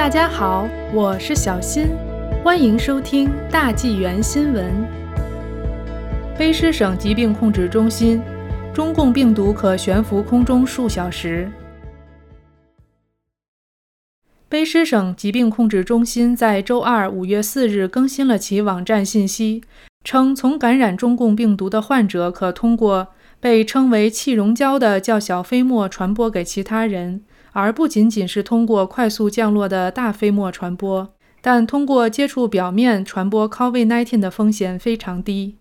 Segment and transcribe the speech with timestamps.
[0.00, 1.88] 大家好，我是小新，
[2.42, 4.64] 欢迎收听大纪元新闻。
[6.38, 8.18] 卑诗省疾病控制中心，
[8.72, 11.52] 中共病毒可悬浮空中数小时。
[14.48, 19.62] 卑诗省疾病控制中心在周二五月四日更新了其网站信息，
[20.02, 23.08] 称从感染中共病毒的患者可通过
[23.38, 27.20] 被称为气溶胶的较小飞沫传播给其他人。
[27.52, 35.56] 而不仅仅是通过快速降落的大飞沫传播，但通过接触表面传播 COVID-19 的风险非常低。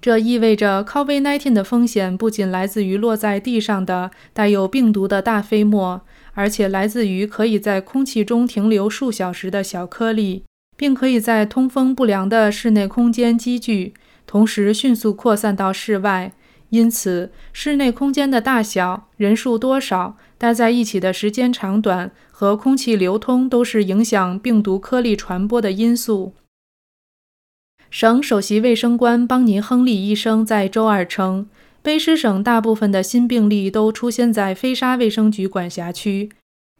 [0.00, 6.02] 这意味着 COVID-19 的风险不仅来自于落在地上的带有病毒的大飞沫，
[6.34, 10.44] 而且来自于可以在空气中停留数小时的小颗粒，
[10.76, 13.92] 并可以在通风不良的室内空间积聚，
[14.24, 16.32] 同时迅速扩散到室外。
[16.70, 26.32] 因此，室内空间的大小、人数多少、待在一起的时间长短和空气流通都是影响病毒颗粒传播的因素。
[27.90, 31.48] 省首席卫生官邦尼·亨利医生在周二称，
[31.82, 36.30] 卑诗省大部分的新病例都出现在菲沙卫生局管辖区，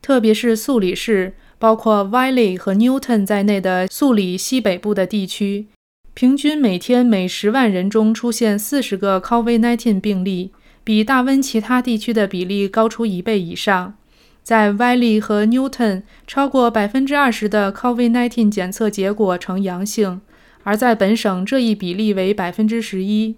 [0.01, 5.67] 特别是素里市，包括 Wiley 和 Newton 在内的素里西北部的地区。
[6.13, 10.51] 平均每天每十万人中出现四十个 COVID-19 病例，
[10.89, 13.99] 比大温其他地区的比例高出一倍以上。
[14.43, 20.23] 在 Valley 和 Newton，超过百分之二十的 COVID-19 检测结果呈阳性，
[20.63, 23.37] 而在本省这一比例为百分之十一。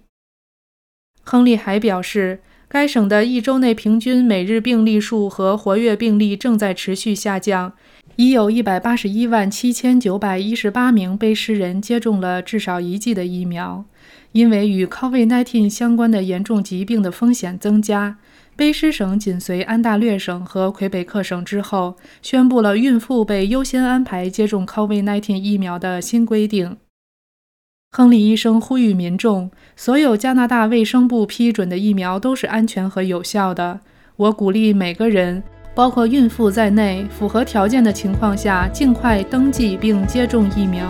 [1.25, 7.73] 亨利还表示，该省的一周内平均每日病例数和活跃病例正在持续下降。
[8.21, 13.87] 已有一百八十一万七千九百一十八名卑诗人接种了至少一剂的疫苗。
[14.33, 18.19] 因为与 COVID-19 相关的严重疾病的风险增加，
[18.59, 26.77] 卑诗省紧随安大略省和魁北克省之后，宣布了孕妇被优先安排接种 COVID-19 疫苗的新规定。
[27.91, 33.80] 亨利医生呼吁民众：所有加拿大卫生部批准的疫苗都是安全和有效的。
[34.17, 35.42] 我鼓励每个人。
[35.80, 40.86] 包括孕妇在内，符合条件的情况下，尽快登记并接种疫苗。